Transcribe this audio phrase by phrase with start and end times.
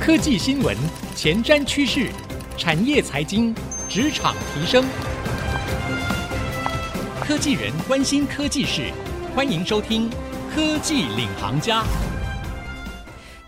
[0.00, 0.74] 科技新闻、
[1.14, 2.10] 前瞻趋势、
[2.56, 3.54] 产业财经、
[3.86, 4.82] 职场提升，
[7.20, 8.90] 科技人关心科技事，
[9.36, 10.08] 欢迎收听
[10.54, 11.82] 《科技领航家》。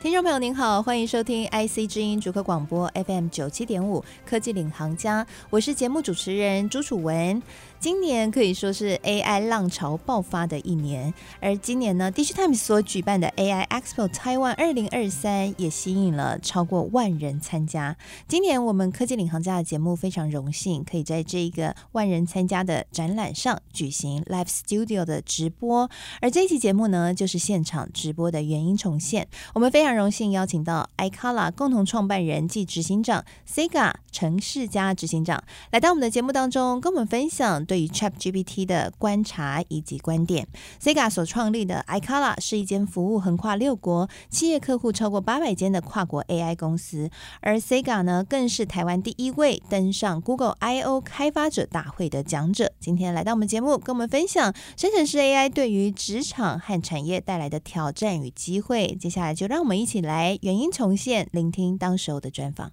[0.02, 7.40] 听众朋友您好，欢迎收听 IC 之音竹科广播 FM 九七点五《科技领航家》，我是节目主持人朱楚文。
[7.82, 17.96] 今年可以说是 AI 浪潮爆发的一年，而今年呢，DIGITIMES 所举办的 AI Expo Taiwan 二零二三也吸引了超过万人参加。
[18.29, 25.90] 今年我们科技领航家的节目非常荣幸，可以在这一个万人参加的展览上举行 Live Studio 的直播，
[26.21, 29.26] 而这一期节目呢，就是现场直播的原音重现。
[29.54, 37.66] 我们非常荣幸邀请到 iKala 共同创办人暨执行长 Sega 程世嘉执行长来到我们的节目当中，跟我们分享。
[37.72, 40.47] 对于 ChatGPT 的观察以及观点
[40.78, 47.08] ，Sega 所创立的 Icala 是一间服务横跨六国、企业客户超过八百间的跨国 AI 公司，
[47.41, 52.70] 而 Sega 呢，更是台湾第一位登上 Google I/O 开发者大会的讲者。
[52.78, 58.94] 今天来到我们节目，跟我们分享生成式 AI 对于职场和产业带来的挑战与机会。
[59.00, 62.70] 接下来就让我们一起来原音重现，聆听当时候的专访。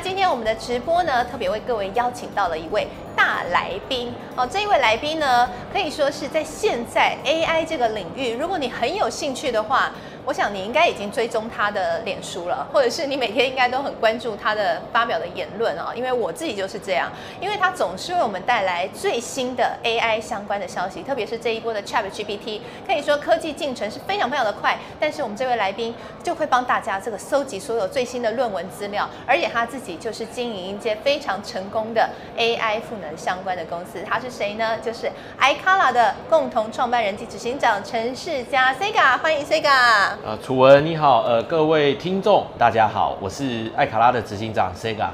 [0.00, 4.46] 今天我们的直播呢，特别为各位邀请到了一位大来宾哦。
[4.46, 9.90] 这一位来宾呢，可以说是在现在 AI 这个领域，如果你很有兴趣的话。
[10.28, 15.90] 我想你应该已经追踪他的脸书了，或者是你每天应该都很关注他的发表的言论啊。
[15.94, 24.76] 因为我自己就是这样，因为他总是为我们带来最新的 AI 相关的消息，特别是这一波的 ChatGPT，可以说科技进程是非常非常的快。
[25.00, 32.06] 但是我们这位来宾就会帮大家这个搜集所有最新的论文资料，而且他自己就是经营一间非常成功的
[32.36, 34.04] AI 赋能相关的公司。
[34.06, 34.76] 他是谁呢？
[34.84, 40.17] 就是 icala 的共同创办人及执行长陈世嘉 Sega，欢迎 Sega。
[40.24, 45.08] 呃，楚文你好，呃，各位听众大家好，我是艾卡拉的执行长 Sega。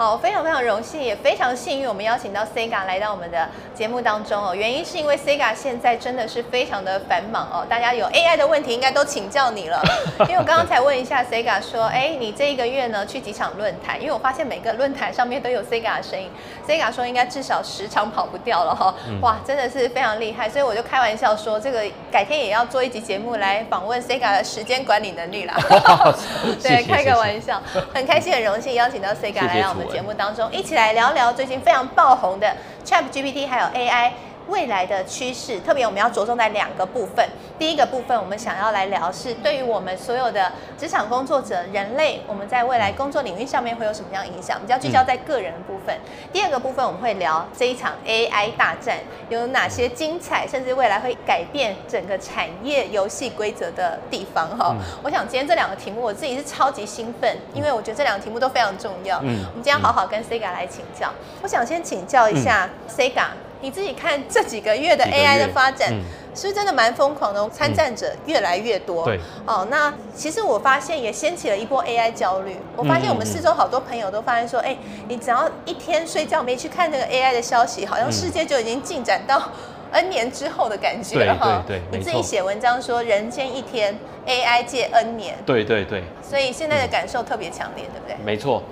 [0.00, 4.54] 好，非常非常荣幸，也非常幸运，我们邀请到 Sega 来到我们的节目当中哦。
[4.54, 9.78] 原因是因为 Sega 现在真的是非常的繁忙哦，大家有 AI 的问题应该都请教你了。
[10.26, 14.00] 因为我刚刚才问一下 Sega 说，哎，你这一个月呢去几场论坛？
[14.00, 16.30] 因为我发现每个论坛上面都有 Sega 的声音
[16.66, 18.94] ，Sega 说应该至少十场跑不掉了哈。
[19.20, 25.54] 哇，真的是非常厉害，所以我就开玩笑说，这个改天也要做一集节目来访问 Sega 的时间管理能力啦。
[26.62, 27.62] 对，开个玩笑，
[27.92, 29.89] 很开心很荣幸邀请到 Sega 来到我们。
[29.90, 34.12] 节目当中，一起来聊聊最近非常爆红的 ChatGPT，还有 AI。
[34.50, 37.26] 未来的趋势，特别我们要着重在两个部分。
[37.58, 44.60] 第一个部分，我们想要来聊是对于我们所有的职场工作者、人类，我们在未来工作领域上面会有什么样影响？
[44.60, 45.94] 比较聚焦在个人的部分。
[45.96, 46.28] 嗯。
[46.32, 54.48] 第二个部分，我们会聊这一场 AI 大战有哪些精彩，甚至未来会改变整个产业游戏规则的地方。
[54.58, 59.18] 哈，我想今天这两个题目，我自己是超级兴奋，因为我觉得这两个题目都非常重要。
[59.22, 61.10] 嗯，我们今天好好跟 Sega 来请教。
[61.42, 63.26] 我想先请教一下 Sega。
[63.60, 66.00] 你自己看这几个月的 AI 的发展，嗯、
[66.34, 67.48] 是真的蛮疯狂的？
[67.50, 69.10] 参战者越来越多。
[69.46, 72.56] 哦，那其实我发现也掀起了一波 AI 焦虑。
[72.76, 74.76] 我发现我们四周好多朋友都发现说，哎、
[75.08, 79.50] 你只要一天睡觉没去看那个 AI 的消息，好像世界就已经进展到
[79.92, 81.62] N 年之后的感觉了哈。
[81.66, 81.98] 对对对。
[81.98, 85.36] 你自己写文章说，人间一天，AI 借 N 年。
[85.44, 86.04] 对对对。
[86.22, 88.16] 所以现在的感受特别强烈，对不对？
[88.24, 88.62] 没错。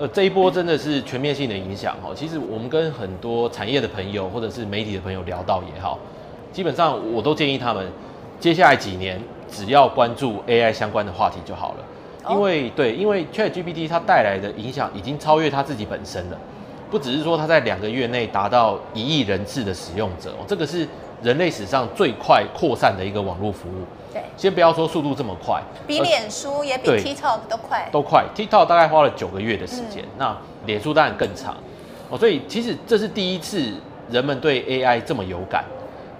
[0.00, 2.14] 呃，这一波真的是全面性的影响哦。
[2.14, 5.98] 其实我们跟很多产业的朋友或者是媒体的朋友聊到也好，
[6.52, 7.84] 基本上我都建议他们，
[8.38, 9.20] 接下来几年
[9.50, 11.84] 只要关注 AI 相关的话题就好了。
[12.30, 16.38] 因为对，因为 ChatGPT 它带来的影响已经超越它自己本身了，
[16.90, 20.86] 不只是说它在两个月内达到一亿人次的使用者，这个是
[21.22, 23.82] 人类史上最快扩散的一个网络服务。
[24.12, 28.24] 对，先不要说速度这么快，比脸书也比 TikTok 都快，都快。
[28.34, 30.36] TikTok 大概花了九个月的时间，嗯，那
[30.66, 31.56] 脸书当然更长。
[32.10, 33.72] 哦，所以其实这是第一次
[34.10, 35.64] 人们对 AI 这么有感。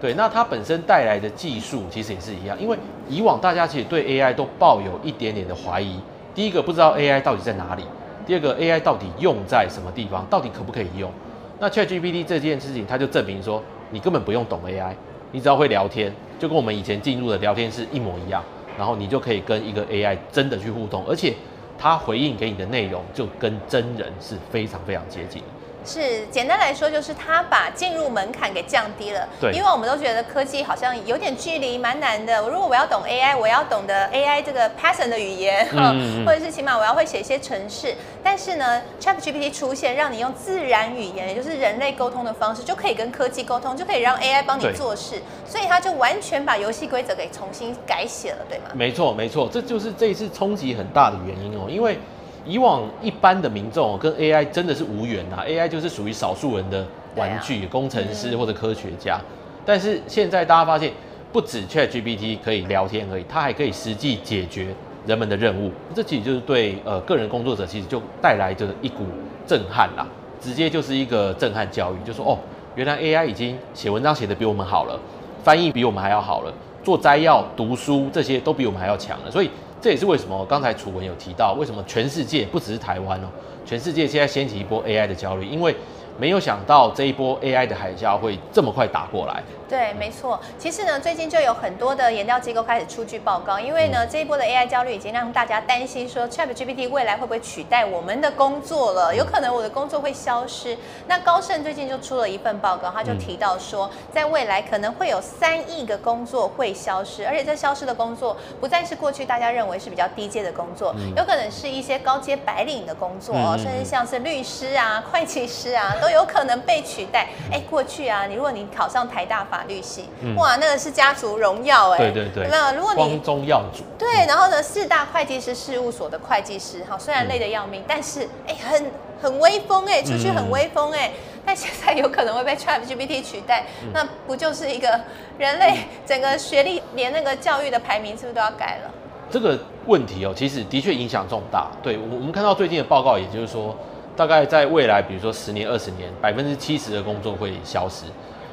[0.01, 2.79] 对，那它本身带来的技术其实也是一样，因为
[3.09, 6.01] 以往大家其实对 AI 都抱有一点点的怀疑。
[6.35, 7.83] 第一个不知道 AI 到底在哪里，
[8.25, 11.11] 第二个 AI 到底用在什么地方，到底可不可以用？
[11.59, 13.61] 那 ChatGPT 这件事情，它就证明说，
[13.91, 14.93] 你根本不用懂 AI，
[15.33, 16.15] 你只要会聊天。
[16.39, 18.43] 就跟我们以前进入的聊天室一模一样，
[18.79, 21.35] 然后你就可以跟一个 AI 真的去互动，而且
[21.77, 25.43] 它回应给你的内容就跟真人是非常非常接近。
[25.89, 29.27] 是，简单来说就是它把进入门槛给降低了。
[29.41, 32.43] 对，因为我们都觉得科技好像有点距离，蛮难的。
[32.43, 37.95] 如果我要懂 AI，我要懂得 AI 这个 Python 的语言，嗯、或者是起码我要会写一些程式。
[38.23, 45.23] 但是呢，ChatGPT 出现，让你用自然语言，也就是人类沟通的方式，就可以跟科技沟通，就可以让 AI 帮你做事。
[45.47, 48.65] 所以它就完全把游戏规则给重新改写了，对吗？
[48.75, 51.67] 没错，没错，这就是这一次冲击很大的原因哦。
[51.71, 51.99] 因为
[52.47, 56.87] 以往一般的民众跟 AI 真的是无缘呐，AI 就是属于少数人的
[57.17, 59.17] 玩具，啊、工程师或者科学家。
[59.17, 59.25] 嗯、
[59.67, 60.93] 但是现在大家发现，
[61.33, 64.69] 不止 ChatGPT 可以聊天而已，它还可以实际解决
[65.07, 65.71] 人们的任务。
[65.95, 69.05] 这其实就是对呃个人工作者其实就带来着一股
[69.47, 70.07] 震撼啦，
[70.41, 72.39] 直接就是一个震撼教育，就说哦，
[72.75, 74.99] 原来 AI 已经写文章写得比我们好了，
[75.43, 76.53] 翻译比我们还要好了，
[76.83, 79.51] 做摘要、读书这些都比我们还要强了，所以。
[79.81, 83.29] 这也是为什么刚才楚文有提到，为什么全世界不只是台湾哦，
[83.65, 85.75] 全世界现在掀起一波 AI 的焦虑，因为
[86.19, 89.41] 没有想到这一波 AI 的海啸会这么快打过来。
[89.69, 90.41] 对，没错。
[90.59, 99.15] 其实呢，最近就有很多的研调机构开始出具报告，因为呢，这一波的 AI 焦虑已经让大家担心说，ChatGPT 未来会不会取代我们的工作了？
[99.15, 100.77] 有可能我的工作会消失。
[101.07, 117.29] 那高盛最近就出了一份报告，他就提到说，在未来可能会有三亿个工作会消失，而且这消失的工作不再是过去大家认为是比较低阶的工作，有可能是一些高阶白领的工作哦，甚至像是律师啊、会计师啊，都 有可能被取代。
[117.53, 120.05] 哎，过去啊，你如果你考上台大法法律系，
[120.37, 131.11] 哇，那个是家族荣耀哎，对对对，那如果你光宗耀祖，对，然后呢，四大会计师事务所的会计师，哈，虽然累得要命，但是哎，很很威风哎，出去很威风哎，
[131.45, 135.01] 但现在有可能会被 ChatGPT 取代，那不就是一个
[135.39, 138.91] 人类整个学历连那个教育的排名是不是都要改了？
[139.29, 141.67] 这个问题哦，其实的确影响重大。
[141.83, 143.77] 对，我我们看到最近的报告，也就是说，
[144.19, 148.05] 大概在未来，比如说十年、二十年，百分之七十的工作会消失。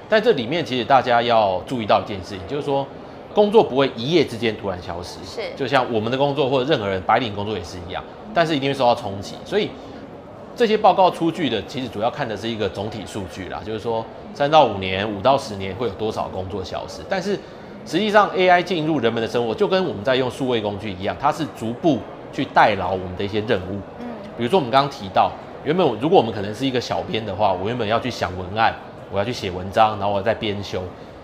[0.08, 2.86] 但这里面其实大家要注意到一件事情，就是说
[3.34, 9.34] 工作不会一夜之间突然消失，是就像我们的工作或者任何人白领工作也是一样，但是一定会受到冲击。
[9.44, 9.72] 所以
[10.56, 17.02] 这些报告出具的其实主要看的是一个总体数据啦，就是说三到五年、五到十年会有多少工作消失。
[17.10, 17.32] 但是
[17.88, 21.98] 实际上 AI 进入人们的生活，就跟我们在用数位工具一样，它是逐步
[22.32, 23.80] 去代劳我们的一些任务。
[24.00, 24.06] 嗯，
[24.38, 25.32] 比如说我们刚刚提到，
[25.66, 28.74] 原本如果我们可能是一个小编的话，我原本要去想文案。
[29.12, 30.82] 我要去写文章，然后我再编修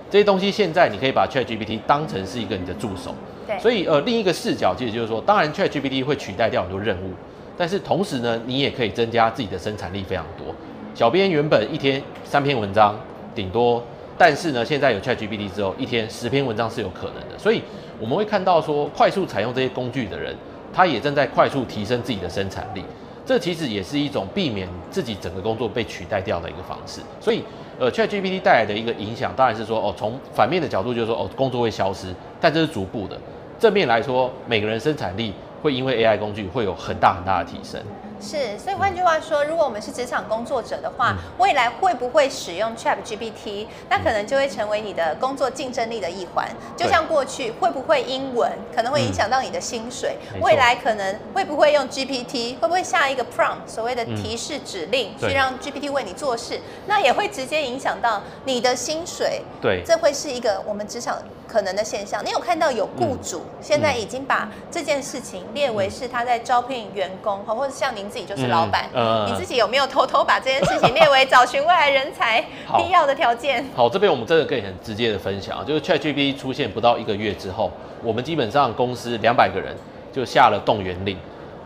[0.09, 0.51] 这些东西。
[0.51, 3.13] 现在你可以把 ChatGPT 当成是一个你的助手。
[3.47, 3.57] 对。
[3.59, 7.09] 所以呃，另一个视角其实就是说，当然 ChatGPT 会取代掉很多任务，
[7.57, 10.53] 但是同时呢，你也可以增加自己的生产力非常多。
[10.93, 12.95] 小编原本一天三篇文章
[13.33, 13.83] 顶多，
[14.15, 17.37] 但是呢，现在有 ChatGPT 之后，一天十篇文章是有可能的。
[17.37, 17.63] 所以
[17.99, 20.33] 我们会看到说，快速采用这些工具的人，
[20.71, 22.83] 他也正在快速提升自己的生产力。
[23.25, 27.01] 这其实也是一种避免自己整个工作被取代掉的一个方式。
[27.19, 27.43] 所以。
[27.79, 33.17] 呃，ChatGPT 带来的一个影响，当然是说，哦，从反面的角度就是说，哦，工作会消失，但这是逐步的。
[33.57, 35.33] 正面来说，每个人生产力
[35.63, 37.81] 会因为 AI 工具会有很大很大的提升。
[38.21, 43.65] 是，所以换句话说，如果我们是职场工作者的话，未来会不会使用 ChatGPT？
[43.89, 46.47] 那可能就会成为你的工作竞争力的一环。
[46.77, 50.17] 就像过去，会不会英文可能会影响到你的薪水？
[50.41, 52.59] 未来可能会不会用 GPT？
[52.59, 56.59] 会不会下一个 prompt 所谓的提示指令，去让 GPT 为你做事？
[56.87, 59.41] 那也会直接影响到你的薪水。
[59.61, 61.17] 对，这会是一个我们职场
[61.51, 62.23] 可能的现象。
[62.23, 68.11] 你有看到有雇主现在已经把这件事情列为是他在招聘员工，或者像您。
[68.11, 72.43] 自己就是老板，嗯呃、你自己有没有偷偷把这件事情列为找寻未来人才
[72.75, 73.63] 必要的条件？
[73.73, 77.71] 好，好，这边我们真的可以很直接的分享，就是 ChatGPT 出现不到一个月之后，
[78.03, 79.73] 我们基本上公司两百个人
[80.11, 81.17] 就下了动员令，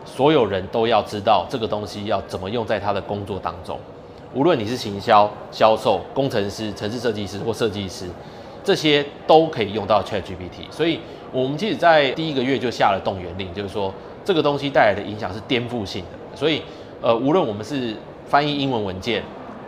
[0.04, 3.76] 所有人都要知道这个东西要怎么用在他的工作当中。
[4.32, 8.04] 无论你是行销、销售、工程师、城市设计师或设计师，
[8.66, 10.68] 这些都可以用到 ChatGPT。
[10.72, 10.98] 所以，
[11.30, 13.94] 我们其实在第一个月就下了动员令，就是说
[14.24, 16.36] 这个东西带来的影响是颠覆性的。
[16.36, 16.60] 所以，
[17.00, 17.94] 呃，无论我们是
[18.28, 19.22] 翻译英文文件，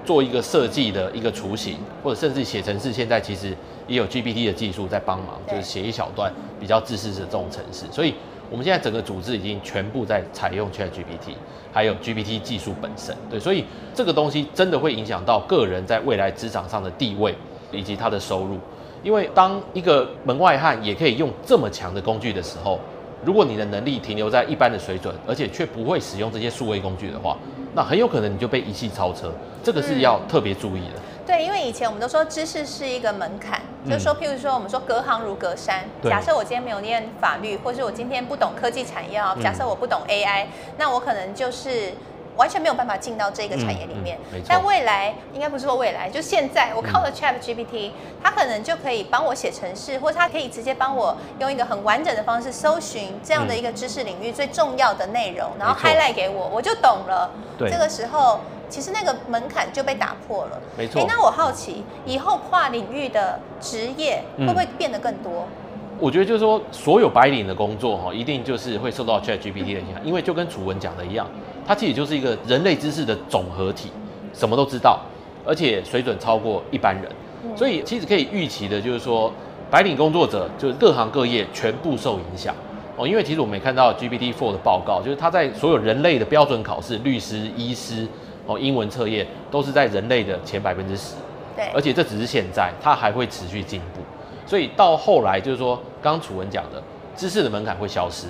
[0.04, 7.84] 做一个设计的一个雏形，或者甚至写程式，现在其实也有 GPT 的技术在帮忙，就是写一小段比较自私的这种程式。
[7.92, 8.12] 所以，
[8.50, 11.36] 我们现在整个组织已经全部在采用 ChatGPT，
[11.72, 13.16] 还有 GPT 技术本身。
[13.30, 13.64] 对，所以
[13.94, 17.32] 这个东西真的会影响到个人在未来职场上的地位
[17.70, 18.58] 以及他的收入。
[19.02, 22.78] 因为当一个门外汉也可以用这么强的工具的时候，
[23.24, 27.36] 如果你的能力停留在一般的水准，而且却不会使用这些数位工具的话，
[27.74, 30.96] 那很有可能你就被遗弃超车，这个是要特别注意的。
[30.96, 31.02] 嗯。
[31.26, 35.84] 对，因为以前我们都说知识是一个门槛，嗯、就是说，譬如说我们说隔行如隔山。
[36.02, 41.92] 假设我今天没有念法律，或是我今天不懂科技产业，假设我不懂 AI，、嗯、那我可能就是。
[42.38, 44.16] 完全没有办法进到这个产业里面。
[44.32, 47.92] 嗯嗯、但未来应该不是说未来，就现在我靠了 ChatGPT，、嗯、
[48.22, 57.30] 它可能就可以帮我写程式，或者它可以直接帮我用一个很完整的方式搜寻这样的一个知识领域最重要的内容，然后 highlight 给我，我就懂了。
[57.58, 58.40] 对，这个时候
[58.70, 60.60] 其实那个门槛就被打破了。
[60.76, 61.04] 没错。
[61.06, 65.32] 那我好奇，以后跨领域的职业会不会变得更多？
[65.42, 65.64] 嗯
[66.00, 71.26] 我觉得就是说，所有白领的工作哈，一定就是会受到 ChatGPT 的影响，因为就跟楚文讲的一样，
[71.68, 73.90] 它其实就是一个人类知识的总合体，
[74.32, 74.98] 什么都知道，
[75.46, 77.12] 而且水准超过一般人，
[77.54, 79.30] 所以其实可以预期的就是说，
[79.70, 82.54] 白领工作者就是各行各业全部受影响
[82.96, 88.08] 哦，因为其实我们也看到 GPT-4 的报告，就是它在所有人类的标准考试，律师、医师
[88.46, 91.16] 哦，英文测验都是在人类的前百分之十，
[91.54, 94.00] 对，而且这只是现在，它还会持续进步。
[94.46, 96.82] 所以到后来就是说，刚刚楚文讲的，
[97.14, 98.26] 知识的门槛会消失。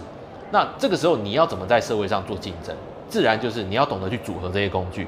[0.51, 2.75] 那这个时候你要怎么在社会上做竞争？
[3.09, 5.07] 自然就是你要懂得去组合这些工具，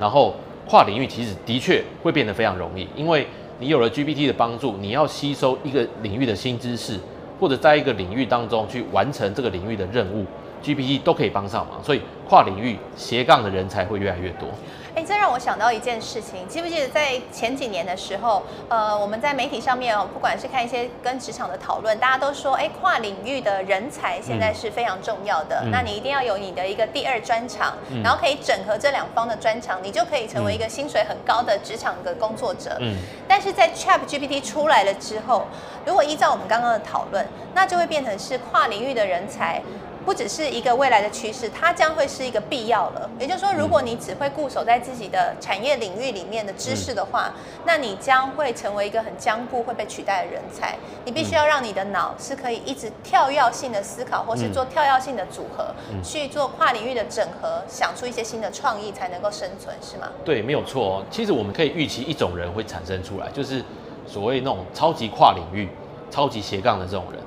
[0.00, 0.34] 然后
[0.68, 3.26] 跨领域其实的确会变得非常容易，因为
[3.58, 6.98] 你有了 GPT 的帮助，你要吸收一个领域的新知识，
[7.38, 10.24] 或者在一个领域当中去完成这个领域的任务
[10.62, 11.82] ，GPT 都可以帮上忙。
[11.82, 14.48] 所以跨领域斜杠的人才会越来越多。
[14.94, 25.62] 哎，这让我想到一件事情，记不记得在前几年的时候，呃，我们在媒体上面哦，不管是看一些跟职场的讨论，大家都说，哎，跨领域的人才现在是非常重要的。
[25.64, 32.76] 嗯、那你一定要有你的一个第二专长，嗯、然后可以整合这两方的专长，你就可以成为一个薪水很高的职场的工作者。
[32.80, 32.94] 嗯。
[33.26, 35.46] 但是在 ChatGPT 出来了之后，
[35.86, 39.62] 如果依照我们刚刚的讨论，那就会变成是跨领域的人才。
[40.04, 43.08] 不只是一个未来的趋势，它将会是一个必要了。
[43.18, 50.76] 也就是说，如果你只会固守在自己的产业领域里面的知识的话，嗯、那你将会成为一个很僵固、会被取代的人才。
[51.04, 60.08] 你必须要让你的脑是可以一直跳跃性的思考，或是做跳跃性的组合，嗯、去做跨领域的整合，想出一些新的创意，才能够生存，是吗？
[60.24, 61.04] 对，没有错哦。
[61.10, 63.62] 其实我们可以预期一种人会产生出来，就是
[64.06, 65.68] 所谓那种超级跨领域、
[66.10, 67.21] 超级斜杠的这种人。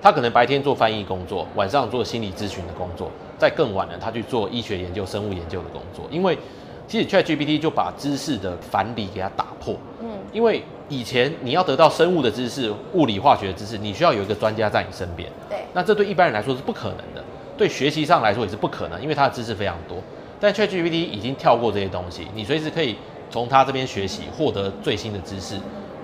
[0.00, 6.06] 他可能白天做翻译工作，晚上做心理咨询的工作，再更晚了，他去做医学研究、生物研究的工作。
[6.10, 6.38] 因为
[6.86, 9.74] 其实 ChatGPT 就把知识的藩篱给它打破。
[10.00, 15.28] 嗯，因为以前你要得到生物的知识、物理化学的知识，你需要有一个专家在你身边。
[15.48, 17.24] 对，那这对一般人来说是不可能的，
[17.58, 19.98] 对学习上来说也是不可能，因为他的知识非常多。
[20.38, 22.94] 但 ChatGPT 已经跳过这些东西，你随时可以
[23.30, 25.56] 从他这边学习，获得最新的知识。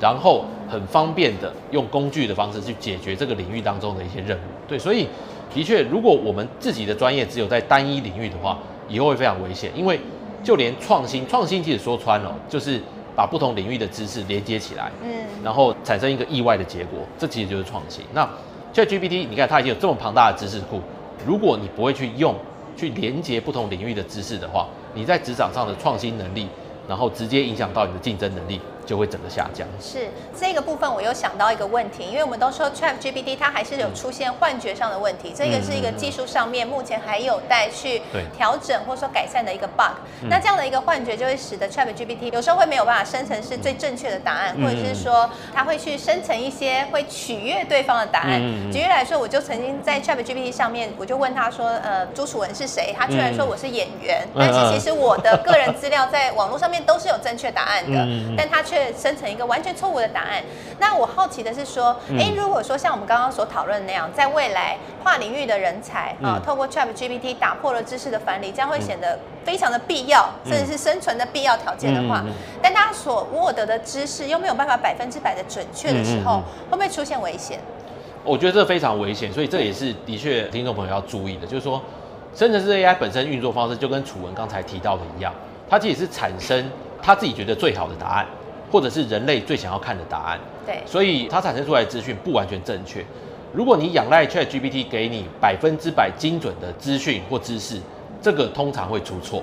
[0.02, 4.40] 然后很方便的用工具的方式去解决这个领域当中的一些任务。
[4.66, 5.06] 对，所以
[5.54, 9.70] 的确，如果我们自己的专业只有在单一领域的话，以后会非常危险。
[9.76, 10.00] 因为
[10.42, 12.80] 就连创新，创新其实说穿了，就是
[13.14, 15.08] 把不同领域的知识连接起来，嗯，
[15.44, 18.02] 然后产生一个意外的结果，这其实就是创新。
[18.12, 18.28] 那
[18.74, 20.80] ChatGPT，你看它已经有这么庞大的知识库，
[21.24, 22.34] 如果你不会去用，
[22.76, 26.48] 去连接不同领域的知识的话，你在职场上的创新能力，
[26.88, 28.60] 然后直接影响到你的竞争能力。
[28.92, 29.66] 就会整个下降。
[29.80, 38.02] 是这个部分，我又想到一个问题，因为我们都说 ChatGPT 它还是有出现幻觉上的问题，这个是一个技术上面目前还有待去
[38.36, 39.96] 调整或者说改善的一个 bug。
[40.28, 48.38] 那这样的一个幻觉就会使得 ChatGPT 有时候会没有办法生成是最正确的答案，或者是说它会去生成一些会取悦对方的答案。
[48.70, 52.94] 举例来说，我就曾经在 ChatGPT 上面，我就问他说，呃，朱楚文是谁？
[52.98, 58.06] 他居然说我是演员，但是其实我的个人资料在网络上面都是有正确答案的，
[58.36, 58.60] 但他。
[58.62, 60.42] 却生成一个完全错误的答案。
[60.78, 72.24] 那我好奇的是说，哎、嗯，如果说像我们刚刚所讨论的那样，在未来跨领域的人才啊，透过 ChatGPT 打破了知识的藩篱，将会显得非常的必要，嗯、甚至是生存的必要条件的话，
[72.62, 77.60] 但他所获得的知识又没有办法百分之百的准确的时候，会不会出现危险？
[78.24, 81.82] 我觉得这非常危险，所以这也是的确听众朋友要注意的，就是说，
[82.34, 85.34] 生成式 AI 本身运作方式就跟楚文刚才提到的一样，
[85.68, 86.70] 它其实是产生
[87.02, 88.26] 他自己觉得最好的答案。
[88.72, 93.04] 或者是人类最想要看的答案，对，所以它产生出来的资讯不完全正确。
[93.52, 97.78] 如果你仰赖 ChatGPT 给你百分之百精准的资讯或知识，
[98.22, 99.42] 这个通常会出错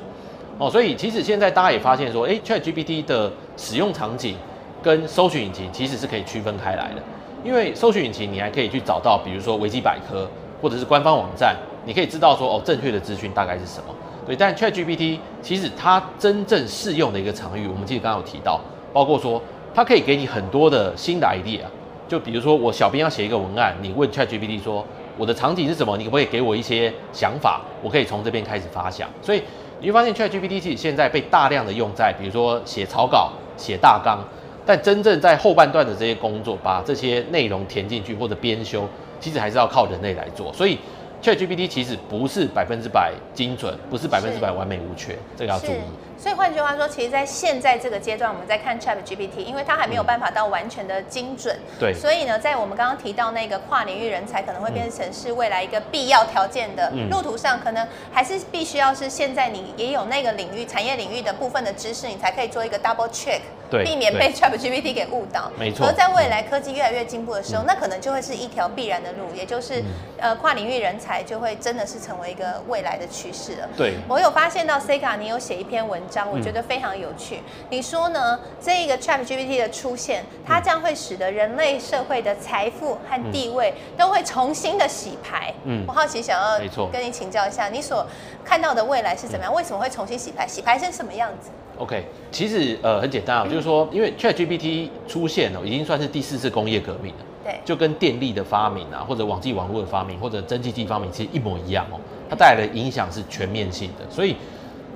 [0.57, 0.67] 哦。
[0.67, 4.35] 所以其实现在大家也发现说，诶，ChatGPT 的使用场景
[4.81, 7.03] 跟搜寻引擎其实是可以区分开来的。
[7.43, 10.27] 因为搜寻引擎你还可以去找到，比如说维基百科
[10.59, 11.55] 或者是官方网站，
[11.85, 13.93] 你可以知道说哦，正确的资讯大概是什么。
[14.25, 18.59] 对，但 ChatGPT 其实它真正适用的一个场域，我们记得刚刚有提到。
[18.93, 19.41] 包括说，
[19.73, 21.61] 它可以给你很多的新的 idea，
[22.07, 24.85] 就比如说我小编要写一个文案，你问 ChatGPT 说
[25.17, 27.61] 我的场景是什么，你可不可以给我一些想法？
[27.83, 29.07] 我可以从这边开始发想。
[29.21, 29.41] 所以
[29.79, 34.19] 你会发现 ChatGPT 其实现在被大量的用在，比如说写草稿、写大纲，
[34.65, 38.87] 但真正在后半段的这些工作，把这些内容填进去或者编修，
[39.19, 40.51] 其实还是要靠人类来做。
[40.53, 40.77] 所以
[41.21, 45.81] ChatGPT 其实不是百分之百精准，不是百分之百完美无缺，这个要注意。
[46.17, 65.49] 所以换句话说，其实，在现在这个阶段，我们在看 ChatGPT，因为它还没有办法到完全的精准，嗯、对，所以呢，在我们刚刚提到那个跨领域人才可能会变成是未来一个必要条件的路途上，可能还是必须要是现在你也有那个领域产业领域的部分的知识，你才可以做一个 double check，对，避免被 ChatGPT 给误导。
[65.57, 65.87] 没错。
[65.87, 69.85] 而在未来科技越来越进步的时候，嗯、那可能就会是一条必然的路，也就是、嗯、
[70.19, 73.69] 呃跨领域人才就会真的是成为一个未来的趋势了。
[73.77, 73.95] 对。
[74.07, 76.89] 我有发现到 Sega 你有写一篇文章，我觉得非常。
[76.99, 78.37] 有趣，你说呢？
[78.59, 85.53] 这一个 ChatGPT 的出现，它将会使得人类社会的财富和地位都会重新的洗牌。
[85.63, 86.59] 嗯，我好奇想要
[86.91, 88.05] 跟你请教一下，你所
[88.43, 89.53] 看到的未来是怎么样？
[89.53, 90.45] 为什么会重新洗牌？
[90.45, 97.19] 洗牌成什么样子？OK，其实呃很简单啊，就是说，因为 ChatGPT 出现了，已经算是第四次工业革命了。
[97.43, 101.99] 对，就跟电力的发明啊，或者网际网络的发明，或者蒸汽机发明，其实一模一样哦。
[102.29, 104.35] 它带来的影响是全面性的，所以。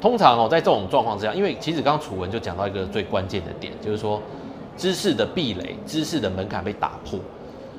[0.01, 4.21] 通常哦，在这种状况之下，因为其实刚刚楚文就讲到一个最关键的点，就是说
[4.75, 7.17] 知识的壁垒、知识的门槛被打破。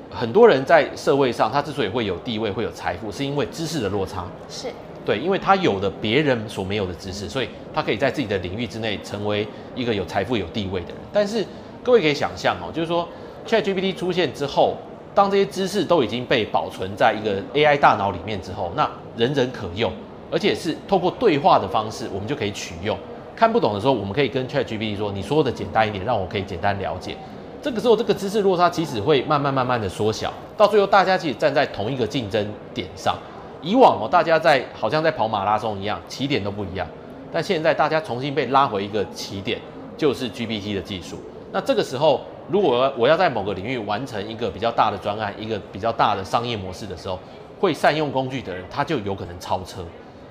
[0.09, 4.25] 很多人在社会上，他之所以会有地位、会有财富，是因为知识的落差。
[4.49, 4.69] 是，
[5.05, 10.97] 对，因为他有的别人所没有的知识，所以他可以在自己的领域之内成为一个有财富、有地位的人。
[11.13, 11.45] 但是
[11.83, 13.07] 各位可以想象哦，就是说
[13.45, 14.75] ChatGPT 出现之后，
[15.13, 19.91] 当这些知识都已经被保存在一个 AI 大脑里面之后，那人人可用。
[20.31, 22.97] 而且是透过对话的方式，我们就可以取用。
[23.35, 27.15] 看不懂的时候，我们可以跟 ChatGPT 说：“你说的简单一点，让我可以简单了解。”
[27.61, 33.15] 这个时候，这个知识落差其实会慢慢慢慢的缩小，到最后大家其实站在同一个竞争点上。
[33.61, 36.87] 以往哦，大家在好像在跑马拉松一样，起点都不一样。
[37.31, 39.59] 但现在大家重新被拉回一个起点，
[39.97, 41.19] 就是 GPT 的技术。
[41.51, 47.19] 那这个时候，如果我要在某个领域完成一个比较大的专案，一个比较大的商业模式的时候，
[47.59, 49.83] 会善用工具的人，他就有可能超车。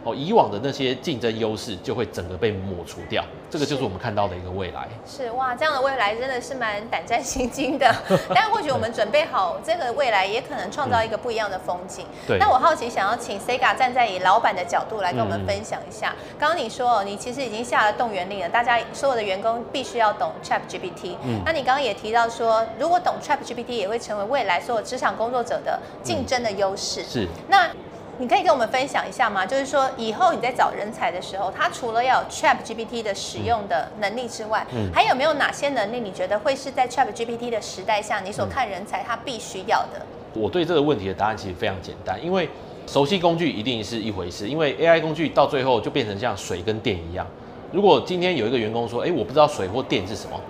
[0.04, 4.86] 哦，以往的那些竞争优势就会整个被抹除掉，这个就是我们看到的一个未来。
[5.06, 7.90] 是，哇，这样的未来真的是蛮胆战心惊的。
[8.34, 12.04] 但或许我们准备好这个未来，也可能创造一个不一样的风景。
[12.04, 12.38] 嗯、对。
[12.38, 16.14] 那我好奇，想要请 Sega 站在以老板的角度来跟我们分享一下。
[16.38, 21.16] 刚刚、嗯、你说，你其实已经下了动员令了，大家所有的员工必须要懂 ChatGPT。
[21.24, 21.40] 嗯。
[21.46, 27.00] 那你刚刚也提到说，如果懂 ChatGPT，也会成为未来所有职场工作者的竞争的优势。
[27.00, 27.28] 嗯、是。
[27.48, 27.70] 那。
[28.18, 29.44] 你可以跟我们分享一下吗？
[29.44, 40.00] 就是说，以后你在找人才的时候，他除了要有 ChatGPT 的使用的能力之外，嗯，还有没有哪些能力你觉得会是在 ChatGPT 的时代下，你所看人才他必须要的？
[40.34, 42.48] 我对这个问题的答案其实非常简单，因为
[42.86, 47.26] 熟悉工具一定是一回事，因为 AI 工具到最后就变成像水跟电一样。
[47.72, 50.40] 如果今天有一个员工说，哎，我不知道水或电是什么，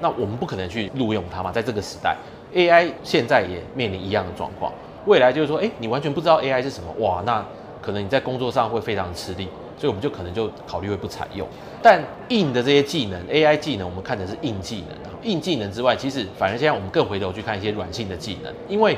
[0.00, 1.50] 那我们不可能去录用它嘛。
[1.50, 2.14] 在这个时代
[2.54, 4.70] ，AI 现在也面临一样的状况。
[5.06, 7.44] 未来就是说，哎，你完全不知道 AI 是什么，哇，那
[7.82, 11.46] 可能你在工作上会非常吃力，所以我们就可能就考虑会不采用。
[11.82, 15.30] 但硬的这些技能，AI 技能，我们看的是硬技能。
[15.30, 18.96] 硬技能之外，其实反而现在我们更回头去看一些软性的技能，因为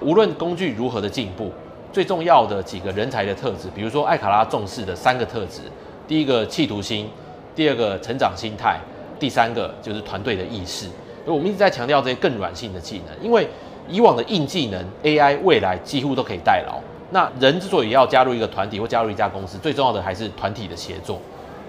[0.00, 1.52] 无论工具如何的进步，
[1.92, 5.60] 最重要的几个人才的特质，比如说艾卡拉重视的三个特质，
[6.08, 7.08] 第一个企图心，
[7.54, 8.80] 第二个成长心态，
[9.20, 10.86] 第三个就是团队的意识。
[11.24, 13.48] 所以我们一直在强调这些更软性的技能，因为。
[13.88, 16.80] 以往的硬技能，AI 未来几乎都可以代劳。
[17.10, 21.18] 那人之所以要加入一个团体或加入一家公司，最重要的还是团体的协作，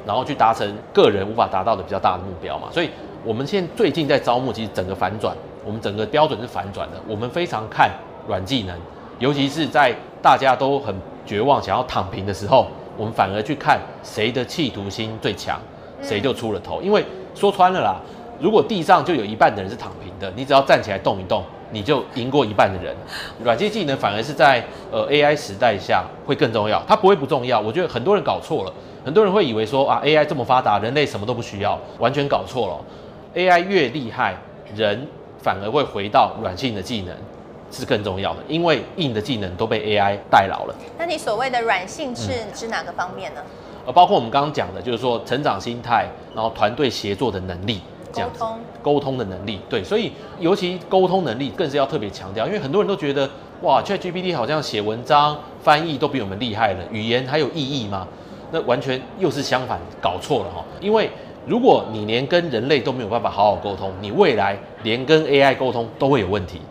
[0.05, 2.67] 然后去达成个人无法达到的比较大的目标嘛。
[2.71, 2.89] 所以，
[3.23, 6.97] 我们现在最近在招募，其实整个反转，我们整个标准是反转的。
[7.07, 7.91] 我们非常看
[8.27, 8.75] 软技能，
[9.19, 10.95] 尤其是在大家都很
[11.27, 12.65] 绝望、想要躺平的时候，
[12.97, 15.59] 我们反而去看谁的企图心最强，
[16.01, 16.81] 谁就出了头。
[16.81, 17.97] 因为说穿了啦，
[18.39, 21.43] 如果地上就有一半的人是躺平的，你只要站起来动一动。
[21.71, 22.95] 你就赢过一半的人，
[23.43, 27.59] 软件技能反而是在呃 AI 时代下会更重要，它不会不重要。
[27.59, 28.73] 我觉得很多人搞错了，
[29.03, 32.77] 很多人会以为说啊 AI 这么发达，人类什么都不需要，完全搞错了。
[33.35, 34.35] AI 越厉害，
[34.75, 35.07] 人
[35.39, 37.15] 反而会回到软性的技能
[37.71, 40.75] 是更重要的，因为硬的技能都被 AI 代劳了。
[40.97, 43.41] 那你所谓的软性是指哪个方面呢？
[43.85, 47.81] 呃，包括我们刚刚讲的，就是说成长心态，然后团队协作的能力。
[48.23, 53.29] 沟通沟通的能力，对，所以尤其沟通能力更是要特别强调，因为很多人都觉得
[53.61, 58.07] 哇，ChatGPT 好像写文章、翻译都比我们厉害了，语言还有意义吗？
[58.51, 60.63] 那完全又是相反，搞错了哈。
[60.79, 61.09] 因为
[61.45, 66.61] 如果你连跟人类都没有办法好好沟通，你未来连跟 AI 沟通都会有问题。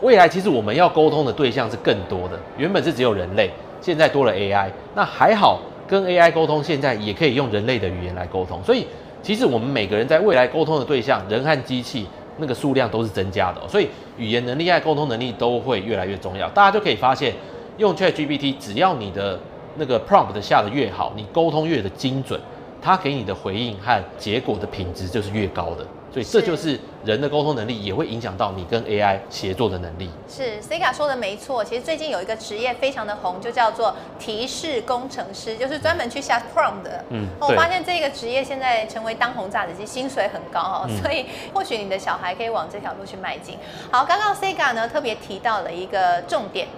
[0.00, 8.86] 未来其实我们要沟通的对象是更多的，原本是只有人类，现在多了 AI，那还好跟 AI 沟通，现在也可以用人类的语言来沟通，所以。
[9.22, 12.06] 其实我们每个人在未来沟通的对象，人和机器
[12.38, 16.48] 那个数量都是增加的，所以语言能力和沟通能力都会越来越重要。
[16.50, 17.34] 大家就可以发现，
[17.76, 19.38] 用 ChatGPT，只要你的
[19.76, 22.40] 那个 prompt 下的越好，你沟通越的精准，
[22.80, 25.86] 它给你的回应和结果的品质就是越高的。
[26.22, 30.10] 所以这就是人的沟通能力，也会影响到你跟 AI 协作的能力。
[30.28, 37.04] 是 Sega 说的没错，其实最近有一个职业非常的红，就叫做提示工程师，就是专门去下 prompt 的。
[37.10, 43.56] 嗯，我发现这个职业现在成为当红炸子鸡，薪水很高哦，所以或许你的小孩可以往这条路去迈进。
[43.90, 46.68] 好，刚刚 Sega 呢特别提到了一个重点。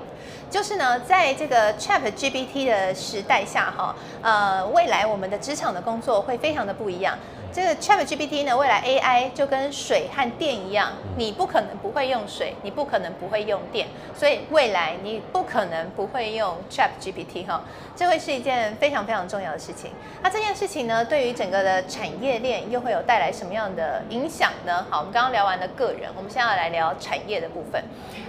[0.51, 7.17] 就是呢，在这个 ChatGPT 的时代下，哈，呃，未来我们的职场的工作会非常的不一样。
[7.53, 17.65] 这个 ChatGPT 呢，未来 AI 就跟水和电一样，你不可能不会用水，你不可能不会用电，所以未来你不可能不会用 ChatGPT 哈，
[17.97, 19.91] 这会是一件非常非常重要的事情。
[20.23, 24.87] 那这件事情呢，对于整个的产业链又会有带来什么样的影响呢？
[24.89, 27.83] 好，我们刚刚聊完了个人，我们现在要来聊产业的部分。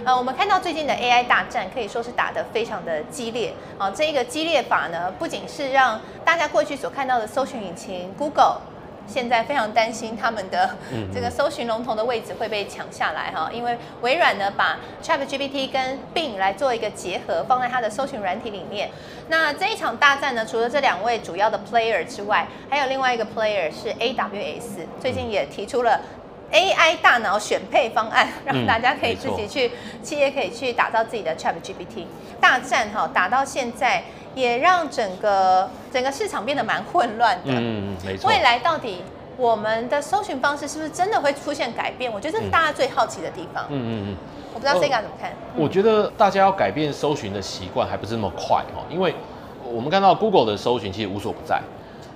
[0.04, 8.71] 呃，我们看到最近的 AI 大战可以说是打得非常的激烈啊，这一个激烈法呢，不仅是让大家过去所看到的搜寻引擎 Google。
[9.06, 10.76] 现在非常担心他们的
[11.12, 18.90] 这个搜寻龙头的位置会被抢下来哈，因为微软呢把 ChatGPT 跟 Bing 来做一个结合，放在它的搜寻软体里面。
[19.28, 26.00] 那这一场大战呢，除了这两位主要的 player 之外，还有另外一个 player 是 AWS，最近也提出了
[26.52, 32.06] AI 大脑选配方案，让大家可以自己去企业可以去打造自己的 ChatGPT。
[32.40, 34.04] 大战哈打到现在。
[34.34, 37.52] 也让整个整个市场变得蛮混乱的。
[37.52, 38.30] 嗯，没错。
[38.30, 39.02] 未来到底
[39.36, 42.10] 我们的搜寻方式是不是真的会出现改变？
[42.10, 43.66] 我觉得这是大家最好奇的地方。
[43.68, 44.16] 嗯嗯嗯。
[44.54, 45.32] 我不知道 Sega 怎么看。
[45.54, 49.14] 我觉得大家要改变搜寻的习惯还不是那么快哦，因为
[49.66, 51.60] 我们看到 Google 的搜寻其实无所不在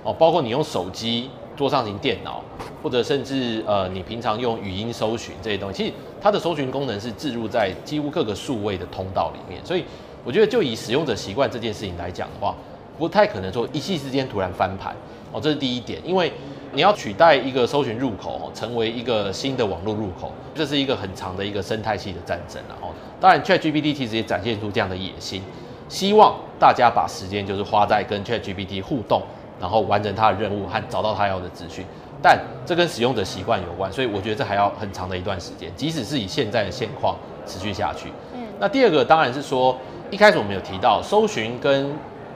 [0.01, 2.41] 哦，包括你用手机、桌上型电脑，
[2.81, 9.83] 或者甚至呃你平常用语音搜寻这些东西，其实它的搜寻功能是置入在几乎各个数位的通道里面，所以。
[10.25, 12.53] 我觉得就以使用者习惯这件事情来讲的话，
[12.97, 14.93] 不太可能说一夕之间突然翻盘
[15.31, 16.01] 哦，这是第一点。
[16.03, 16.29] 因为
[16.73, 22.89] 你要取代一个搜寻入口，成为一个新的网络入口，这是一个很长的一个生态系的战争了哦。
[23.21, 25.41] 当然，ChatGPT 其实也展现出这样的野心，
[25.87, 29.21] 希望大家把时间就是花在跟 ChatGPT 互动，
[29.59, 31.85] 然后完成他的任务和找到他要的资讯。
[32.21, 37.15] 但这跟使用者习惯有关，所以我觉得这还要很长的一段时间，即使是以现在的现况
[37.45, 38.09] 持续下去。
[38.33, 39.77] 嗯，那第二个当然是说。
[40.09, 41.93] 一开始我们有提到，搜寻跟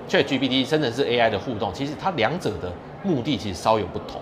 [0.09, 2.69] ChatGPT 生成式 AI 的互动，其实它两者的
[3.01, 4.19] 目的其实稍有不同。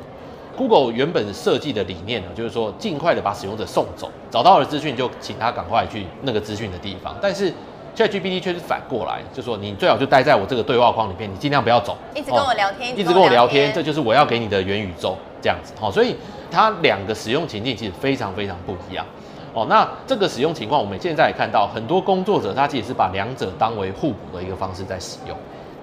[0.55, 7.15] Google 原本设计的理念呢，就是说尽快的把使用者送走，找到了资讯就请他赶快去那个资讯的地方。
[7.19, 7.51] 但是
[7.95, 15.73] ChatGPT 却是反过来，就是说你最好就待在我这个对话框里面，你尽量不要走，一直跟我聊天，一直跟我聊天，这就是我要给你的元宇宙这样子。
[15.79, 16.15] 好，所以
[16.49, 19.05] 它两个使用情境其实非常非常不一样。
[19.53, 25.35] 哦，那这个使用情况，我们现在也看到很多工作者，他其实是把两者当为互补的一个方式在使用，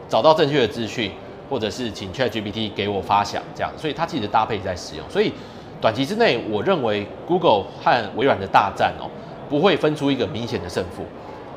[0.09, 1.11] 找到正确的资讯，
[1.51, 5.05] 或者是请 ChatGPT 给我发想这样，所以它其实搭配在使用。
[5.11, 5.33] 所以
[5.81, 9.11] 短期之内，我认为 Google 和微软的大战哦，
[9.51, 11.03] 不会分出一个明显的胜负，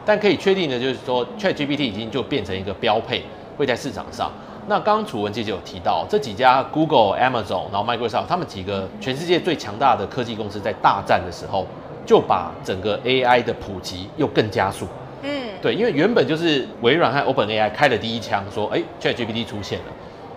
[0.05, 3.23] 但可以确定的就是说，ChatGPT 已经就变成一个标配，
[3.57, 4.31] 会在市场上。
[4.67, 11.65] 那刚刚楚文其实有提到，这几家 Google、Amazon，然后 Microsoft，他们几个全世界最强大的科技公司在大战的时候。
[12.05, 14.88] 就把整个 AI 的普及又更加速。
[15.21, 15.29] 嗯，
[15.62, 19.85] 对，因为原本就是微软和 OpenAI 开了第一枪，说，哎，ChatGPT 出现了，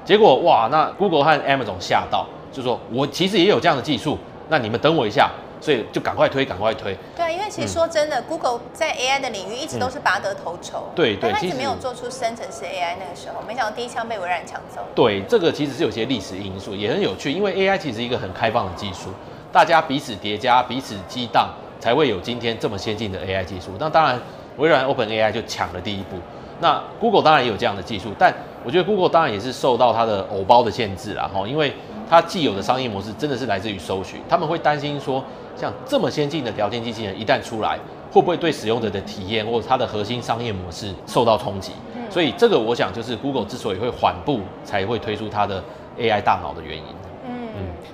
[0.05, 4.19] 结果哇，那 Google 和 Amazon 吓到，就说我其实也有这样的技术，
[4.51, 5.31] 那你们等我一下，
[5.63, 6.97] 所以就赶快推，赶快推。
[7.17, 14.83] 对，因为其实说真的，嗯，Google 在 AI 的领域一直都是拔得头筹，嗯，对对，他一直没有做出生成式 AI，那个时候，没想到第一枪被微软抢走。
[14.93, 19.11] 对，这个其实是有些历史因素，也很有趣，因为 AI 其实是一个很开放的技术。
[19.53, 21.49] 大家彼此叠加、彼此激荡，
[21.79, 23.71] 才会有今天这么先进的 AI 技术。
[23.79, 24.21] 那当然，
[24.57, 26.17] 微软 OpenAI 就抢了第一步。
[26.59, 31.73] 那 Google 当然也有这样的技术，但我觉得 Google 当然也是受到它的偶包的限制啦，哈，因为
[32.13, 35.25] 它既有的商业模式真的是来自于搜寻，他们会担心说，
[35.57, 37.79] 像这么先进的聊天机器人一旦出来，
[38.13, 41.73] 会不会对使用者的体验或者它的核心商业模式受到冲击？
[42.11, 45.65] 所以这个我想就是 Google 之所以会缓步才会推出它的
[45.99, 46.85] AI 大脑的原因。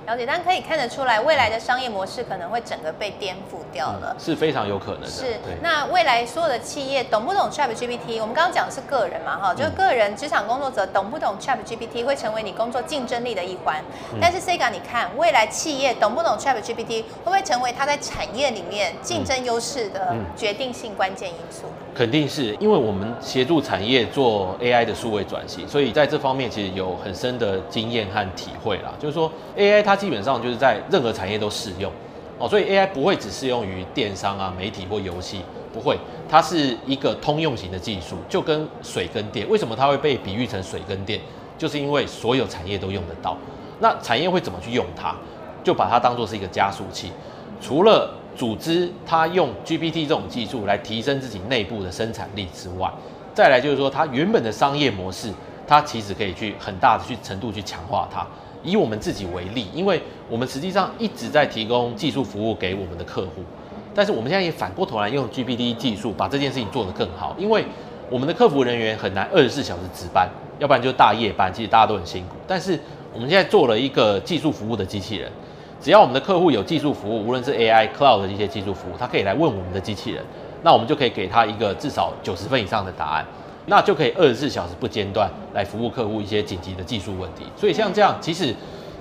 [0.05, 5.07] 了解，但可以看得出来，未来的商业模式可能会整个被颠覆掉了，嗯，是非常有可能的。
[5.07, 5.25] 是，
[5.61, 8.19] 那未来所有的企业懂不懂 ChatGPT？
[8.21, 13.83] 我们刚刚讲的是个人嘛，哈，就是个人职场工作者懂不懂 ChatGPT 会成为你工作竞争力的一环。
[14.13, 21.65] 嗯、但是 Sega，你看未来企业懂不懂 ChatGPT 会不会成为它在产业里面竞争优势的决定性关键因素？
[21.95, 28.93] 肯定是因为我们协助产业做 AI 的数位转型，所以在这方面其实有很深的经验和体会啦。
[28.99, 29.95] 就是说 AI 它。
[29.95, 31.91] 基本上就是在任何产业都适用，
[32.37, 35.41] 哦，所以 AI 不会只适用于电商啊、媒体或游戏，
[35.73, 35.97] 不会，
[36.29, 39.47] 它是一个通用型的技术，就跟水跟电。
[39.49, 41.19] 为什么它会被比喻成水跟电？
[41.57, 43.35] 就是因为所有产业都用得到。
[43.79, 45.13] 那产业会怎么去用它？
[45.63, 47.11] 就把它当做是一个加速器。
[47.61, 52.89] 除了组织它用 GPT 这种技术来提升自己内部的生产力之外，
[53.33, 55.29] 再来就是说它原本的商业模式，
[55.67, 58.25] 它其实可以去很大的去程度去强化它。
[58.63, 63.43] 以我们自己为例，因为我们实际上一直在提供技术服务给我们的客户，
[63.95, 67.63] 但是我们现在也反过头来用 GPT 技术把这件事情做得更好，因为
[68.09, 72.35] 我们的客服人员很难二十四小时值班，要不然就大夜班，其实大家都很辛苦。
[72.47, 72.79] 但是
[73.13, 75.31] 我们现在做了一个技术服务的机器人。
[75.81, 80.21] 只要我们的客户有技术服务，无论是 AI、Cloud 的一些技术服务，他可以来问我们的机器人，
[80.61, 83.25] 那我们就可以给他一个至少九十分以上的答案，
[83.69, 87.45] 那就可以二十四小时不间断来服务客户一些紧急的技术问题。
[87.55, 88.53] 所以像这样，其实